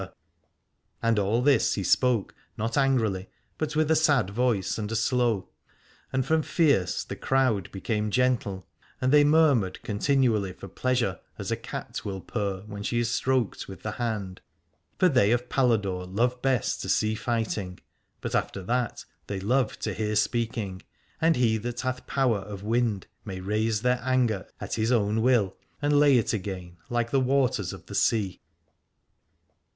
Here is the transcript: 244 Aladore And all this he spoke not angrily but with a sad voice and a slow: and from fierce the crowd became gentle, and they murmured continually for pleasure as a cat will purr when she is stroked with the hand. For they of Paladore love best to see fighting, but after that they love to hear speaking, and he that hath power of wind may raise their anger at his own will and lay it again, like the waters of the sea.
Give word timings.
244 1.01 1.07
Aladore 1.07 1.07
And 1.09 1.19
all 1.19 1.41
this 1.43 1.73
he 1.75 1.83
spoke 1.83 2.33
not 2.57 2.75
angrily 2.75 3.29
but 3.59 3.75
with 3.75 3.91
a 3.91 3.95
sad 3.95 4.31
voice 4.31 4.79
and 4.79 4.91
a 4.91 4.95
slow: 4.95 5.49
and 6.11 6.25
from 6.25 6.41
fierce 6.41 7.03
the 7.03 7.15
crowd 7.15 7.71
became 7.71 8.09
gentle, 8.09 8.65
and 8.99 9.11
they 9.13 9.23
murmured 9.23 9.83
continually 9.83 10.53
for 10.53 10.67
pleasure 10.67 11.19
as 11.37 11.51
a 11.51 11.55
cat 11.55 12.03
will 12.03 12.19
purr 12.19 12.63
when 12.65 12.81
she 12.81 12.97
is 12.97 13.11
stroked 13.11 13.67
with 13.67 13.83
the 13.83 13.91
hand. 13.91 14.41
For 14.97 15.07
they 15.07 15.29
of 15.31 15.49
Paladore 15.49 16.07
love 16.07 16.41
best 16.41 16.81
to 16.81 16.89
see 16.89 17.13
fighting, 17.13 17.79
but 18.21 18.33
after 18.33 18.63
that 18.63 19.05
they 19.27 19.39
love 19.39 19.77
to 19.81 19.93
hear 19.93 20.15
speaking, 20.15 20.81
and 21.21 21.35
he 21.35 21.57
that 21.59 21.81
hath 21.81 22.07
power 22.07 22.39
of 22.39 22.63
wind 22.63 23.05
may 23.23 23.39
raise 23.39 23.83
their 23.83 24.01
anger 24.03 24.47
at 24.59 24.73
his 24.73 24.91
own 24.91 25.21
will 25.21 25.57
and 25.79 25.99
lay 25.99 26.17
it 26.17 26.33
again, 26.33 26.77
like 26.89 27.11
the 27.11 27.19
waters 27.21 27.71
of 27.71 27.85
the 27.85 27.93
sea. 27.93 28.41